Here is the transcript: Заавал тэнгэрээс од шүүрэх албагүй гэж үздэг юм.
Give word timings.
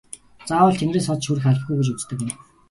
Заавал 0.47 0.73
тэнгэрээс 0.79 1.07
од 1.13 1.19
шүүрэх 1.25 1.45
албагүй 1.51 1.75
гэж 1.79 1.87
үздэг 1.91 2.19
юм. 2.25 2.31